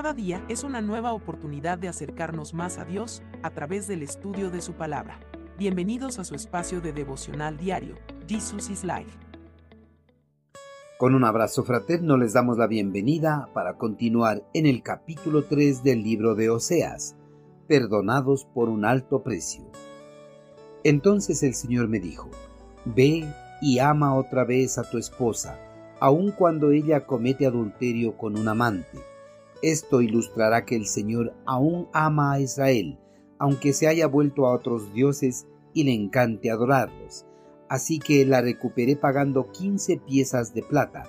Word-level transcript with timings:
Cada 0.00 0.14
día 0.14 0.42
es 0.48 0.64
una 0.64 0.80
nueva 0.80 1.12
oportunidad 1.12 1.76
de 1.76 1.86
acercarnos 1.86 2.54
más 2.54 2.78
a 2.78 2.86
Dios 2.86 3.22
a 3.42 3.50
través 3.50 3.86
del 3.86 4.02
estudio 4.02 4.50
de 4.50 4.62
su 4.62 4.72
palabra. 4.72 5.20
Bienvenidos 5.58 6.18
a 6.18 6.24
su 6.24 6.34
espacio 6.34 6.80
de 6.80 6.94
devocional 6.94 7.58
diario, 7.58 7.96
Jesus 8.26 8.70
is 8.70 8.82
Life. 8.82 9.10
Con 10.96 11.14
un 11.14 11.22
abrazo 11.22 11.64
fraterno 11.64 12.16
les 12.16 12.32
damos 12.32 12.56
la 12.56 12.66
bienvenida 12.66 13.50
para 13.52 13.76
continuar 13.76 14.42
en 14.54 14.64
el 14.64 14.82
capítulo 14.82 15.44
3 15.44 15.82
del 15.82 16.02
libro 16.02 16.34
de 16.34 16.48
Oseas, 16.48 17.14
perdonados 17.68 18.46
por 18.46 18.70
un 18.70 18.86
alto 18.86 19.22
precio. 19.22 19.70
Entonces 20.82 21.42
el 21.42 21.52
Señor 21.52 21.88
me 21.88 22.00
dijo, 22.00 22.30
Ve 22.86 23.30
y 23.60 23.80
ama 23.80 24.14
otra 24.14 24.44
vez 24.44 24.78
a 24.78 24.90
tu 24.90 24.96
esposa, 24.96 25.60
aun 26.00 26.30
cuando 26.30 26.70
ella 26.70 27.04
comete 27.04 27.44
adulterio 27.44 28.16
con 28.16 28.38
un 28.38 28.48
amante. 28.48 29.09
Esto 29.62 30.00
ilustrará 30.00 30.64
que 30.64 30.76
el 30.76 30.86
Señor 30.86 31.34
aún 31.44 31.88
ama 31.92 32.32
a 32.32 32.40
Israel, 32.40 32.98
aunque 33.38 33.72
se 33.72 33.88
haya 33.88 34.06
vuelto 34.06 34.46
a 34.46 34.54
otros 34.54 34.92
dioses 34.94 35.46
y 35.74 35.84
le 35.84 35.92
encante 35.92 36.50
adorarlos. 36.50 37.26
Así 37.68 37.98
que 37.98 38.24
la 38.24 38.40
recuperé 38.40 38.96
pagando 38.96 39.50
15 39.52 39.98
piezas 39.98 40.54
de 40.54 40.62
plata, 40.62 41.04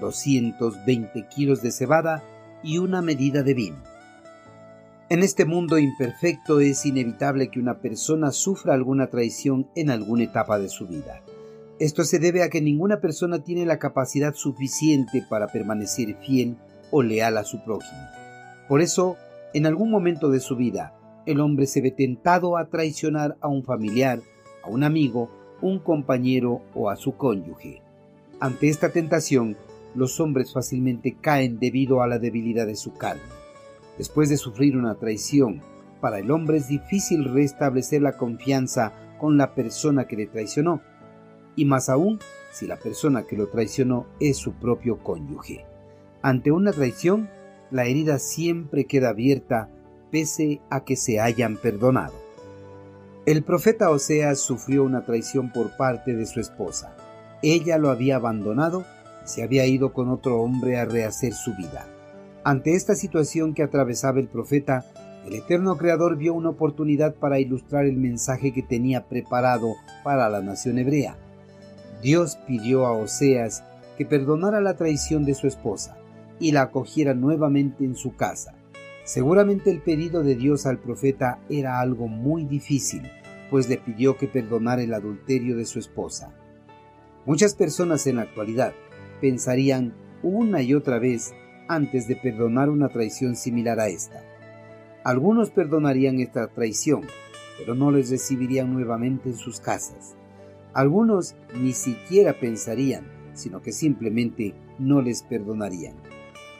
220 0.00 1.28
kilos 1.34 1.62
de 1.62 1.72
cebada 1.72 2.22
y 2.62 2.78
una 2.78 3.02
medida 3.02 3.42
de 3.42 3.54
vino. 3.54 3.82
En 5.08 5.22
este 5.22 5.44
mundo 5.44 5.78
imperfecto 5.78 6.60
es 6.60 6.86
inevitable 6.86 7.48
que 7.50 7.60
una 7.60 7.80
persona 7.80 8.32
sufra 8.32 8.74
alguna 8.74 9.08
traición 9.08 9.68
en 9.74 9.90
alguna 9.90 10.24
etapa 10.24 10.58
de 10.58 10.68
su 10.68 10.86
vida. 10.86 11.22
Esto 11.78 12.04
se 12.04 12.18
debe 12.18 12.42
a 12.42 12.48
que 12.48 12.62
ninguna 12.62 13.00
persona 13.00 13.42
tiene 13.42 13.66
la 13.66 13.78
capacidad 13.78 14.34
suficiente 14.34 15.24
para 15.28 15.48
permanecer 15.48 16.16
fiel 16.16 16.56
o 16.96 17.02
leal 17.02 17.36
a 17.38 17.44
su 17.44 17.58
prójimo. 17.64 18.06
Por 18.68 18.80
eso, 18.80 19.16
en 19.52 19.66
algún 19.66 19.90
momento 19.90 20.30
de 20.30 20.38
su 20.38 20.54
vida, 20.54 20.94
el 21.26 21.40
hombre 21.40 21.66
se 21.66 21.80
ve 21.80 21.90
tentado 21.90 22.56
a 22.56 22.66
traicionar 22.66 23.36
a 23.40 23.48
un 23.48 23.64
familiar, 23.64 24.20
a 24.62 24.68
un 24.68 24.84
amigo, 24.84 25.28
un 25.60 25.80
compañero 25.80 26.62
o 26.72 26.90
a 26.90 26.96
su 26.96 27.16
cónyuge. 27.16 27.82
Ante 28.38 28.68
esta 28.68 28.90
tentación, 28.90 29.56
los 29.96 30.20
hombres 30.20 30.52
fácilmente 30.52 31.16
caen 31.20 31.58
debido 31.58 32.00
a 32.00 32.06
la 32.06 32.20
debilidad 32.20 32.66
de 32.66 32.76
su 32.76 32.94
carne. 32.94 33.22
Después 33.98 34.28
de 34.28 34.36
sufrir 34.36 34.76
una 34.76 34.94
traición, 34.94 35.62
para 36.00 36.20
el 36.20 36.30
hombre 36.30 36.58
es 36.58 36.68
difícil 36.68 37.24
restablecer 37.24 38.02
la 38.02 38.16
confianza 38.16 38.92
con 39.18 39.36
la 39.36 39.52
persona 39.56 40.06
que 40.06 40.16
le 40.16 40.26
traicionó 40.26 40.80
y 41.56 41.64
más 41.64 41.88
aún 41.88 42.20
si 42.52 42.68
la 42.68 42.76
persona 42.76 43.24
que 43.24 43.36
lo 43.36 43.48
traicionó 43.48 44.06
es 44.20 44.36
su 44.36 44.52
propio 44.52 44.98
cónyuge. 44.98 45.73
Ante 46.24 46.50
una 46.50 46.72
traición, 46.72 47.28
la 47.70 47.84
herida 47.84 48.18
siempre 48.18 48.86
queda 48.86 49.10
abierta 49.10 49.68
pese 50.10 50.62
a 50.70 50.82
que 50.82 50.96
se 50.96 51.20
hayan 51.20 51.58
perdonado. 51.58 52.14
El 53.26 53.42
profeta 53.42 53.90
Oseas 53.90 54.38
sufrió 54.38 54.84
una 54.84 55.04
traición 55.04 55.52
por 55.52 55.76
parte 55.76 56.14
de 56.14 56.24
su 56.24 56.40
esposa. 56.40 56.96
Ella 57.42 57.76
lo 57.76 57.90
había 57.90 58.16
abandonado 58.16 58.86
y 59.22 59.28
se 59.28 59.42
había 59.42 59.66
ido 59.66 59.92
con 59.92 60.08
otro 60.08 60.40
hombre 60.40 60.78
a 60.78 60.86
rehacer 60.86 61.34
su 61.34 61.54
vida. 61.56 61.86
Ante 62.42 62.74
esta 62.74 62.94
situación 62.94 63.52
que 63.52 63.62
atravesaba 63.62 64.18
el 64.18 64.28
profeta, 64.28 64.86
el 65.26 65.34
eterno 65.34 65.76
Creador 65.76 66.16
vio 66.16 66.32
una 66.32 66.48
oportunidad 66.48 67.16
para 67.16 67.38
ilustrar 67.38 67.84
el 67.84 67.98
mensaje 67.98 68.54
que 68.54 68.62
tenía 68.62 69.08
preparado 69.08 69.74
para 70.02 70.30
la 70.30 70.40
nación 70.40 70.78
hebrea. 70.78 71.18
Dios 72.02 72.38
pidió 72.46 72.86
a 72.86 72.92
Oseas 72.92 73.62
que 73.98 74.06
perdonara 74.06 74.62
la 74.62 74.74
traición 74.74 75.26
de 75.26 75.34
su 75.34 75.46
esposa 75.46 75.98
y 76.40 76.52
la 76.52 76.62
acogiera 76.62 77.14
nuevamente 77.14 77.84
en 77.84 77.94
su 77.94 78.16
casa. 78.16 78.54
Seguramente 79.04 79.70
el 79.70 79.82
pedido 79.82 80.22
de 80.22 80.34
Dios 80.34 80.66
al 80.66 80.78
profeta 80.78 81.38
era 81.48 81.80
algo 81.80 82.08
muy 82.08 82.44
difícil, 82.44 83.02
pues 83.50 83.68
le 83.68 83.76
pidió 83.76 84.16
que 84.16 84.28
perdonara 84.28 84.82
el 84.82 84.94
adulterio 84.94 85.56
de 85.56 85.66
su 85.66 85.78
esposa. 85.78 86.32
Muchas 87.26 87.54
personas 87.54 88.06
en 88.06 88.16
la 88.16 88.22
actualidad 88.22 88.72
pensarían 89.20 89.94
una 90.22 90.62
y 90.62 90.74
otra 90.74 90.98
vez 90.98 91.34
antes 91.68 92.08
de 92.08 92.16
perdonar 92.16 92.70
una 92.70 92.88
traición 92.88 93.36
similar 93.36 93.80
a 93.80 93.88
esta. 93.88 94.22
Algunos 95.04 95.50
perdonarían 95.50 96.20
esta 96.20 96.48
traición, 96.48 97.02
pero 97.58 97.74
no 97.74 97.90
les 97.90 98.10
recibirían 98.10 98.72
nuevamente 98.72 99.28
en 99.28 99.36
sus 99.36 99.60
casas. 99.60 100.16
Algunos 100.72 101.36
ni 101.60 101.72
siquiera 101.72 102.40
pensarían, 102.40 103.04
sino 103.34 103.62
que 103.62 103.72
simplemente 103.72 104.54
no 104.78 105.02
les 105.02 105.22
perdonarían. 105.22 105.94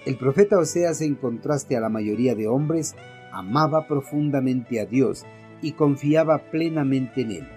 El 0.06 0.18
profeta 0.18 0.58
Oseas, 0.58 1.00
en 1.00 1.14
contraste 1.14 1.78
a 1.78 1.80
la 1.80 1.88
mayoría 1.88 2.34
de 2.34 2.46
hombres, 2.46 2.94
amaba 3.32 3.86
profundamente 3.86 4.78
a 4.78 4.84
Dios 4.84 5.24
y 5.62 5.72
confiaba 5.72 6.50
plenamente 6.50 7.22
en 7.22 7.30
Él. 7.30 7.48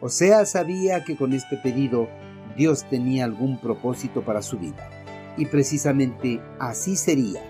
Oseas 0.00 0.52
sabía 0.52 1.02
que 1.04 1.16
con 1.16 1.32
este 1.32 1.56
pedido 1.56 2.08
Dios 2.56 2.88
tenía 2.88 3.24
algún 3.24 3.60
propósito 3.60 4.22
para 4.22 4.40
su 4.40 4.56
vida, 4.56 4.88
y 5.36 5.46
precisamente 5.46 6.40
así 6.60 6.94
sería, 6.94 7.42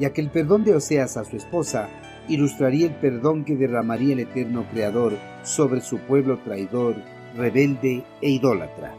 ya 0.00 0.12
que 0.12 0.22
el 0.22 0.30
perdón 0.30 0.64
de 0.64 0.74
Oseas 0.74 1.16
a 1.16 1.24
su 1.24 1.36
esposa 1.36 1.88
ilustraría 2.26 2.88
el 2.88 2.96
perdón 2.96 3.44
que 3.44 3.54
derramaría 3.54 4.14
el 4.14 4.20
eterno 4.20 4.66
Creador 4.72 5.12
sobre 5.44 5.80
su 5.80 5.98
pueblo 5.98 6.40
traidor 6.40 6.96
rebelde 7.36 8.02
e 8.20 8.30
idólatra. 8.30 8.92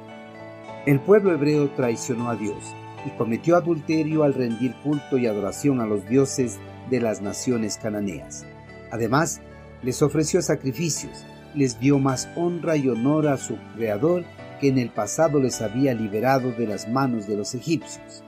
El 0.85 1.01
pueblo 1.01 1.33
hebreo 1.33 1.69
traicionó 1.71 2.29
a 2.29 2.37
Dios 2.37 2.73
y 3.05 3.09
cometió 3.11 3.55
adulterio 3.55 4.23
al 4.23 4.33
rendir 4.33 4.73
culto 4.83 5.17
y 5.17 5.27
adoración 5.27 5.79
a 5.79 5.85
los 5.85 6.07
dioses 6.07 6.59
de 6.89 6.99
las 6.99 7.21
naciones 7.21 7.77
cananeas. 7.77 8.45
Además, 8.91 9.41
les 9.83 10.01
ofreció 10.01 10.41
sacrificios, 10.41 11.25
les 11.53 11.79
dio 11.79 11.99
más 11.99 12.27
honra 12.35 12.75
y 12.75 12.89
honor 12.89 13.27
a 13.27 13.37
su 13.37 13.57
Creador 13.75 14.23
que 14.59 14.69
en 14.69 14.77
el 14.77 14.89
pasado 14.89 15.39
les 15.39 15.61
había 15.61 15.93
liberado 15.93 16.51
de 16.51 16.67
las 16.67 16.89
manos 16.89 17.27
de 17.27 17.37
los 17.37 17.53
egipcios. 17.55 18.23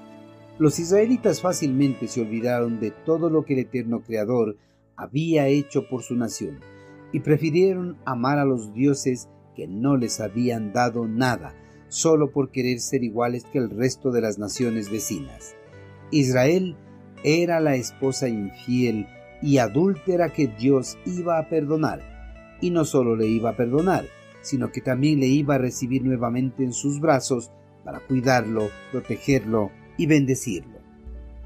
Los 0.60 0.80
israelitas 0.80 1.42
fácilmente 1.42 2.08
se 2.08 2.22
olvidaron 2.22 2.80
de 2.80 2.92
todo 2.92 3.30
lo 3.30 3.46
que 3.46 3.54
el 3.54 3.60
eterno 3.60 4.02
Creador 4.02 4.58
había 4.96 5.48
hecho 5.48 5.88
por 5.88 6.02
su 6.02 6.16
nación 6.16 6.60
y 7.12 7.20
prefirieron 7.20 7.98
amar 8.06 8.40
a 8.40 8.46
los 8.46 8.74
dioses 8.74 9.30
que 9.56 9.68
no 9.68 9.98
les 9.98 10.20
habían 10.20 10.74
dado 10.74 11.08
nada, 11.08 11.54
solo 11.90 12.32
por 12.32 12.52
querer 12.52 12.80
ser 12.80 13.04
iguales 13.04 13.46
que 13.46 13.58
el 13.60 13.70
resto 13.70 14.12
de 14.12 14.22
las 14.22 14.38
naciones 14.38 14.92
vecinas. 14.92 15.56
Israel 16.12 16.76
era 17.24 17.60
la 17.60 17.76
esposa 17.76 18.28
infiel 18.30 19.08
y 19.42 19.58
adúltera 19.58 20.30
que 20.30 20.48
Dios 20.48 20.98
iba 21.06 21.40
a 21.40 21.50
perdonar, 21.50 22.02
y 22.62 22.72
no 22.72 22.86
solo 22.86 23.16
le 23.16 23.28
iba 23.28 23.52
a 23.52 23.58
perdonar, 23.58 24.06
sino 24.42 24.72
que 24.72 24.82
también 24.82 25.20
le 25.20 25.28
iba 25.28 25.56
a 25.56 25.60
recibir 25.60 26.04
nuevamente 26.04 26.64
en 26.64 26.74
sus 26.74 27.00
brazos 27.00 27.52
para 27.84 28.00
cuidarlo, 28.00 28.70
protegerlo 28.92 29.72
y 29.98 30.08
bendecirlo. 30.08 30.78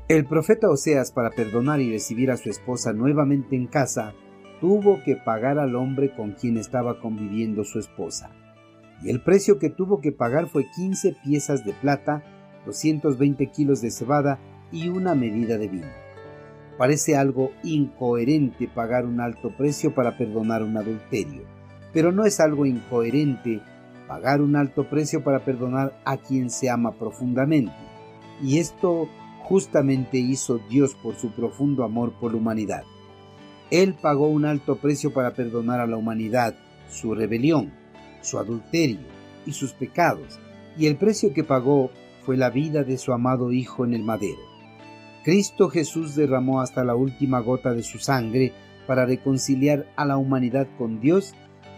El 0.07 0.25
profeta 0.25 0.69
Oseas, 0.69 1.12
para 1.12 1.30
perdonar 1.30 1.80
y 1.80 1.90
recibir 1.90 2.31
a 2.31 2.38
su 2.38 2.50
esposa 2.50 2.91
nuevamente 2.94 3.56
en 3.56 3.68
casa, 3.68 4.13
tuvo 4.59 5.01
que 5.03 5.16
pagar 5.16 5.57
al 5.57 5.75
hombre 5.75 6.13
con 6.13 6.34
quien 6.34 6.57
estaba 6.57 7.00
conviviendo 7.00 7.63
su 7.63 7.80
esposa. 7.80 8.31
Y 9.03 9.09
el 9.09 9.22
precio 9.22 9.57
que 9.57 9.69
tuvo 9.69 10.01
que 10.01 10.12
pagar 10.12 10.47
fue 10.47 10.69
15 10.69 11.16
piezas 11.23 11.66
de 11.66 11.73
plata, 11.73 12.23
220 12.66 13.47
kilos 13.47 13.81
de 13.81 13.91
cebada 13.91 14.39
y 14.72 14.89
una 14.89 15.16
medida 15.16 15.57
de 15.57 15.67
vino. 15.67 15.88
Parece 16.78 17.16
algo 17.16 17.51
incoherente 17.63 18.67
pagar 18.67 19.06
un 19.06 19.19
alto 19.19 19.56
precio 19.56 19.94
para 19.94 20.17
perdonar 20.17 20.63
un 20.63 20.78
adulterio, 20.78 21.44
pero 21.94 22.12
no 22.12 22.25
es 22.25 22.39
algo 22.39 22.66
incoherente 22.66 23.62
pagar 24.07 24.41
un 24.41 24.56
alto 24.56 24.89
precio 24.89 25.23
para 25.23 25.45
perdonar 25.45 25.94
a 26.06 26.18
quien 26.18 26.50
se 26.50 26.69
ama 26.69 26.91
profundamente. 26.91 27.74
Y 28.42 28.57
esto 28.59 29.07
justamente 29.44 30.18
hizo 30.18 30.59
Dios 30.69 30.95
por 30.95 31.15
su 31.15 31.31
profundo 31.31 31.83
amor 31.83 32.13
por 32.19 32.31
la 32.31 32.38
humanidad. 32.38 32.83
Él 33.69 33.95
pagó 34.01 34.27
un 34.27 34.45
alto 34.45 34.77
precio 34.77 35.13
para 35.13 35.33
perdonar 35.33 35.80
a 35.80 35.88
la 35.88 35.98
humanidad 35.98 36.56
su 36.89 37.15
rebelión, 37.15 37.71
su 38.21 38.39
adulterio 38.39 39.00
y 39.45 39.51
sus 39.51 39.73
pecados, 39.73 40.39
y 40.77 40.88
el 40.88 40.95
precio 40.95 41.33
que 41.33 41.44
pagó 41.44 41.91
fue 42.25 42.38
la 42.38 42.50
vida 42.50 42.83
de 42.83 42.97
su 42.97 43.13
amado 43.13 43.51
Hijo 43.51 43.85
en 43.85 43.94
el 43.94 44.03
madero. 44.03 44.39
Cristo 45.23 45.69
Jesús 45.69 46.15
derramó 46.15 46.62
hasta 46.62 46.83
la 46.83 46.95
última 46.95 47.39
gota 47.39 47.73
de 47.73 47.83
su 47.83 48.00
sangre 48.00 48.53
para 48.88 49.06
reconciliar 49.06 49.85
a 49.95 50.06
la 50.06 50.18
humanidad 50.18 50.68
con 50.77 51.00
Dios 51.00 51.33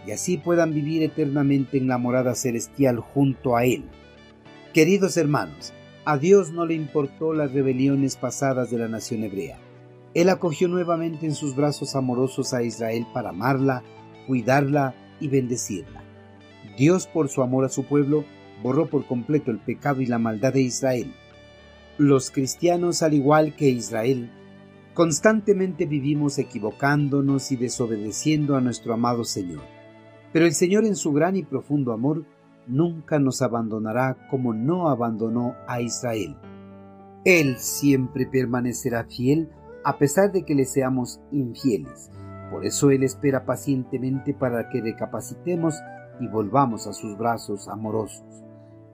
y 0.06 0.12
así 0.12 0.38
puedan 0.38 0.72
vivir 0.72 1.02
eternamente 1.02 1.78
en 1.78 1.88
la 1.88 1.98
morada 1.98 2.34
celestial 2.34 2.98
junto 3.00 3.56
a 3.56 3.64
Él. 3.64 3.84
Queridos 4.72 5.16
hermanos, 5.16 5.72
a 6.04 6.18
Dios 6.18 6.52
no 6.52 6.66
le 6.66 6.74
importó 6.74 7.32
las 7.32 7.52
rebeliones 7.52 8.16
pasadas 8.16 8.70
de 8.70 8.78
la 8.78 8.88
nación 8.88 9.24
hebrea. 9.24 9.58
Él 10.14 10.28
acogió 10.28 10.68
nuevamente 10.68 11.26
en 11.26 11.34
sus 11.34 11.56
brazos 11.56 11.96
amorosos 11.96 12.54
a 12.54 12.62
Israel 12.62 13.06
para 13.12 13.30
amarla, 13.30 13.82
cuidarla 14.26 14.94
y 15.20 15.28
bendecirla. 15.28 16.03
Dios, 16.76 17.06
por 17.06 17.28
su 17.28 17.42
amor 17.42 17.64
a 17.64 17.68
su 17.68 17.84
pueblo, 17.84 18.24
borró 18.62 18.86
por 18.86 19.06
completo 19.06 19.50
el 19.50 19.58
pecado 19.58 20.00
y 20.00 20.06
la 20.06 20.18
maldad 20.18 20.52
de 20.52 20.62
Israel. 20.62 21.12
Los 21.98 22.30
cristianos, 22.30 23.02
al 23.02 23.14
igual 23.14 23.54
que 23.54 23.68
Israel, 23.68 24.30
Constantemente 24.94 25.86
vivimos 25.86 26.38
equivocándonos 26.38 27.50
y 27.50 27.56
desobedeciendo 27.56 28.56
a 28.56 28.60
nuestro 28.60 28.94
amado 28.94 29.24
Señor. 29.24 29.62
Pero 30.32 30.46
el 30.46 30.54
Señor 30.54 30.84
en 30.84 30.94
su 30.94 31.12
gran 31.12 31.34
y 31.34 31.42
profundo 31.42 31.92
amor 31.92 32.24
nunca 32.68 33.18
nos 33.18 33.42
abandonará 33.42 34.28
como 34.30 34.54
no 34.54 34.88
abandonó 34.88 35.56
a 35.66 35.80
Israel. 35.80 36.36
Él 37.24 37.56
siempre 37.58 38.26
permanecerá 38.26 39.04
fiel 39.04 39.50
a 39.84 39.98
pesar 39.98 40.30
de 40.30 40.44
que 40.44 40.54
le 40.54 40.64
seamos 40.64 41.20
infieles. 41.32 42.12
Por 42.52 42.64
eso 42.64 42.92
Él 42.92 43.02
espera 43.02 43.44
pacientemente 43.44 44.32
para 44.32 44.68
que 44.68 44.80
recapacitemos 44.80 45.74
y 46.20 46.28
volvamos 46.28 46.86
a 46.86 46.92
sus 46.92 47.16
brazos 47.16 47.68
amorosos. 47.68 48.44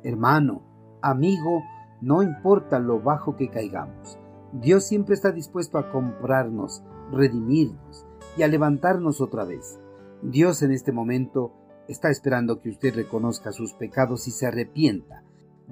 Hermano, 0.03 0.63
amigo, 1.03 1.63
no 2.01 2.23
importa 2.23 2.79
lo 2.79 3.01
bajo 3.01 3.37
que 3.37 3.51
caigamos, 3.51 4.19
Dios 4.53 4.85
siempre 4.85 5.15
está 5.15 5.31
dispuesto 5.31 5.79
a 5.79 5.93
comprarnos, 5.93 6.83
redimirnos 7.13 8.05
y 8.37 8.43
a 8.43 8.49
levantarnos 8.49 9.21
otra 9.21 9.45
vez. 9.45 9.79
Dios 10.23 10.63
en 10.63 10.73
este 10.73 10.91
momento 10.91 11.53
está 11.87 12.11
esperando 12.11 12.61
que 12.61 12.71
usted 12.71 12.95
reconozca 12.95 13.53
sus 13.53 13.75
pecados 13.75 14.27
y 14.27 14.33
se 14.33 14.47
arrepienta. 14.47 15.23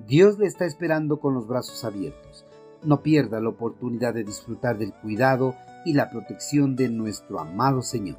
Dios 0.06 0.38
le 0.38 0.46
está 0.46 0.64
esperando 0.64 1.18
con 1.18 1.34
los 1.34 1.48
brazos 1.48 1.84
abiertos. 1.84 2.46
No 2.84 3.02
pierda 3.02 3.40
la 3.40 3.48
oportunidad 3.48 4.14
de 4.14 4.22
disfrutar 4.22 4.78
del 4.78 4.94
cuidado 4.94 5.54
y 5.84 5.94
la 5.94 6.08
protección 6.08 6.76
de 6.76 6.88
nuestro 6.88 7.40
amado 7.40 7.82
Señor. 7.82 8.18